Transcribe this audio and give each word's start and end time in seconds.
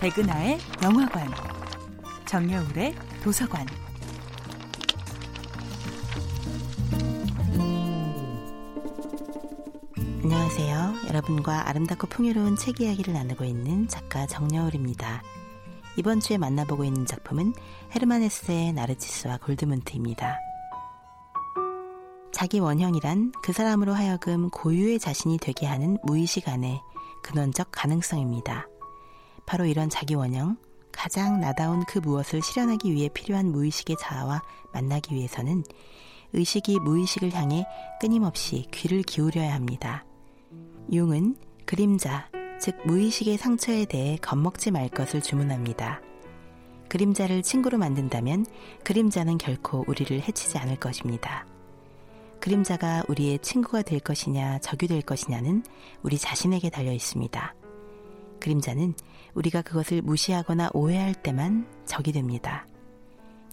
백은하의 0.00 0.58
영화관, 0.82 1.28
정여울의 2.24 2.94
도서관. 3.22 3.66
안녕하세요. 10.22 10.94
여러분과 11.08 11.68
아름답고 11.68 12.06
풍요로운 12.06 12.56
책 12.56 12.80
이야기를 12.80 13.12
나누고 13.12 13.44
있는 13.44 13.88
작가 13.88 14.26
정여울입니다. 14.26 15.22
이번 15.96 16.20
주에 16.20 16.38
만나보고 16.38 16.84
있는 16.84 17.04
작품은 17.04 17.54
헤르만 17.94 18.22
헤스의 18.22 18.72
나르치스와 18.74 19.38
골드문트입니다. 19.38 20.47
자기 22.32 22.58
원형이란 22.60 23.32
그 23.42 23.52
사람으로 23.52 23.94
하여금 23.94 24.50
고유의 24.50 24.98
자신이 24.98 25.38
되게 25.38 25.66
하는 25.66 25.98
무의식 26.04 26.48
안의 26.48 26.80
근원적 27.22 27.68
가능성입니다. 27.72 28.68
바로 29.46 29.64
이런 29.64 29.88
자기 29.88 30.14
원형, 30.14 30.56
가장 30.92 31.40
나다운 31.40 31.84
그 31.86 31.98
무엇을 31.98 32.42
실현하기 32.42 32.92
위해 32.92 33.08
필요한 33.08 33.50
무의식의 33.50 33.96
자아와 33.98 34.42
만나기 34.72 35.14
위해서는 35.14 35.64
의식이 36.32 36.80
무의식을 36.80 37.32
향해 37.32 37.66
끊임없이 38.00 38.66
귀를 38.72 39.02
기울여야 39.02 39.54
합니다. 39.54 40.04
융은 40.92 41.36
그림자, 41.64 42.28
즉 42.60 42.76
무의식의 42.84 43.38
상처에 43.38 43.86
대해 43.86 44.16
겁먹지 44.16 44.70
말 44.70 44.88
것을 44.88 45.22
주문합니다. 45.22 46.00
그림자를 46.88 47.42
친구로 47.42 47.78
만든다면 47.78 48.46
그림자는 48.84 49.38
결코 49.38 49.84
우리를 49.86 50.20
해치지 50.20 50.58
않을 50.58 50.76
것입니다. 50.76 51.46
그림자가 52.40 53.02
우리의 53.08 53.40
친구가 53.40 53.82
될 53.82 54.00
것이냐 54.00 54.58
적이 54.60 54.88
될 54.88 55.02
것이냐는 55.02 55.62
우리 56.02 56.18
자신에게 56.18 56.70
달려 56.70 56.92
있습니다. 56.92 57.54
그림자는 58.40 58.94
우리가 59.34 59.62
그것을 59.62 60.02
무시하거나 60.02 60.70
오해할 60.72 61.14
때만 61.14 61.66
적이 61.84 62.12
됩니다. 62.12 62.66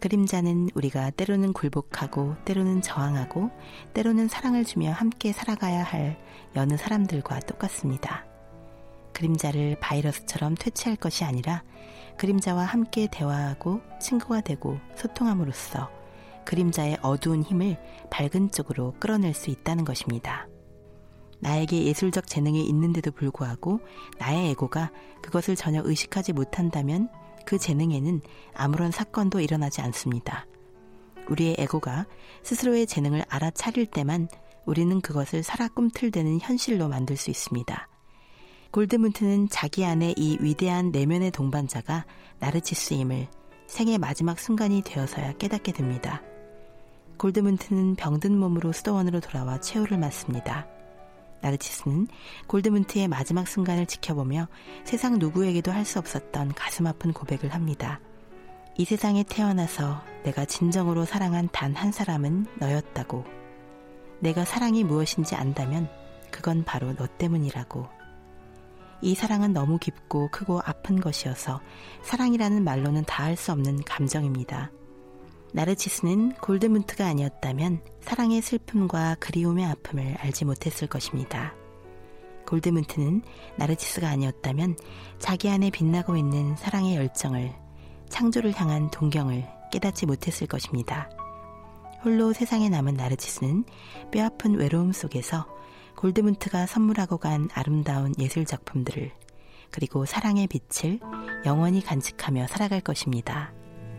그림자는 0.00 0.70
우리가 0.74 1.10
때로는 1.10 1.52
굴복하고 1.52 2.36
때로는 2.44 2.82
저항하고 2.82 3.50
때로는 3.94 4.28
사랑을 4.28 4.64
주며 4.64 4.92
함께 4.92 5.32
살아가야 5.32 5.82
할 5.82 6.18
여느 6.54 6.76
사람들과 6.76 7.40
똑같습니다. 7.40 8.24
그림자를 9.12 9.76
바이러스처럼 9.80 10.54
퇴치할 10.54 10.96
것이 10.96 11.24
아니라 11.24 11.64
그림자와 12.16 12.64
함께 12.64 13.08
대화하고 13.10 13.80
친구가 14.00 14.42
되고 14.42 14.78
소통함으로써 14.94 15.90
그림자의 16.48 16.96
어두운 17.02 17.42
힘을 17.42 17.76
밝은 18.10 18.52
쪽으로 18.52 18.94
끌어낼 18.98 19.34
수 19.34 19.50
있다는 19.50 19.84
것입니다. 19.84 20.48
나에게 21.40 21.84
예술적 21.84 22.26
재능이 22.26 22.66
있는데도 22.68 23.10
불구하고 23.10 23.80
나의 24.18 24.50
에고가 24.52 24.90
그것을 25.20 25.56
전혀 25.56 25.82
의식하지 25.84 26.32
못한다면 26.32 27.10
그 27.44 27.58
재능에는 27.58 28.22
아무런 28.54 28.90
사건도 28.90 29.40
일어나지 29.40 29.82
않습니다. 29.82 30.46
우리의 31.28 31.56
에고가 31.58 32.06
스스로의 32.42 32.86
재능을 32.86 33.24
알아차릴 33.28 33.84
때만 33.84 34.28
우리는 34.64 35.02
그것을 35.02 35.42
살아 35.42 35.68
꿈틀대는 35.68 36.40
현실로 36.40 36.88
만들 36.88 37.18
수 37.18 37.28
있습니다. 37.28 37.88
골드문트는 38.70 39.50
자기 39.50 39.84
안에 39.84 40.14
이 40.16 40.38
위대한 40.40 40.92
내면의 40.92 41.30
동반자가 41.30 42.06
나르치스임을 42.38 43.28
생의 43.66 43.98
마지막 43.98 44.38
순간이 44.38 44.80
되어서야 44.82 45.34
깨닫게 45.34 45.72
됩니다. 45.72 46.22
골드문트는 47.18 47.96
병든 47.96 48.38
몸으로 48.38 48.72
수도원으로 48.72 49.20
돌아와 49.20 49.60
최후를 49.60 49.98
맞습니다. 49.98 50.66
나르치스는 51.40 52.08
골드문트의 52.46 53.08
마지막 53.08 53.46
순간을 53.46 53.86
지켜보며 53.86 54.48
세상 54.84 55.18
누구에게도 55.18 55.70
할 55.70 55.84
수 55.84 55.98
없었던 55.98 56.54
가슴 56.54 56.86
아픈 56.86 57.12
고백을 57.12 57.54
합니다. 57.54 58.00
이 58.76 58.84
세상에 58.84 59.24
태어나서 59.24 60.02
내가 60.24 60.44
진정으로 60.44 61.04
사랑한 61.04 61.48
단 61.52 61.74
한 61.74 61.92
사람은 61.92 62.46
너였다고. 62.58 63.24
내가 64.20 64.44
사랑이 64.44 64.84
무엇인지 64.84 65.34
안다면 65.36 65.88
그건 66.30 66.64
바로 66.64 66.94
너 66.94 67.06
때문이라고. 67.06 67.88
이 69.00 69.14
사랑은 69.14 69.52
너무 69.52 69.78
깊고 69.78 70.28
크고 70.32 70.60
아픈 70.64 71.00
것이어서 71.00 71.60
사랑이라는 72.02 72.64
말로는 72.64 73.04
다 73.04 73.24
할 73.24 73.36
수 73.36 73.52
없는 73.52 73.84
감정입니다. 73.84 74.72
나르치스는 75.52 76.32
골드문트가 76.34 77.06
아니었다면 77.06 77.80
사랑의 78.00 78.42
슬픔과 78.42 79.16
그리움의 79.20 79.64
아픔을 79.64 80.16
알지 80.18 80.44
못했을 80.44 80.88
것입니다. 80.88 81.54
골드문트는 82.46 83.22
나르치스가 83.56 84.08
아니었다면 84.08 84.76
자기 85.18 85.48
안에 85.50 85.70
빛나고 85.70 86.16
있는 86.16 86.56
사랑의 86.56 86.96
열정을, 86.96 87.52
창조를 88.08 88.58
향한 88.58 88.90
동경을 88.90 89.46
깨닫지 89.70 90.06
못했을 90.06 90.46
것입니다. 90.46 91.10
홀로 92.04 92.32
세상에 92.32 92.68
남은 92.68 92.94
나르치스는 92.94 93.64
뼈아픈 94.10 94.54
외로움 94.54 94.92
속에서 94.92 95.46
골드문트가 95.96 96.66
선물하고 96.66 97.18
간 97.18 97.48
아름다운 97.52 98.14
예술 98.18 98.44
작품들을 98.44 99.10
그리고 99.70 100.06
사랑의 100.06 100.46
빛을 100.46 101.00
영원히 101.44 101.82
간직하며 101.82 102.46
살아갈 102.46 102.80
것입니다. 102.80 103.52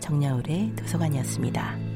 정여울의 0.00 0.74
도서관이었습니다. 0.76 1.89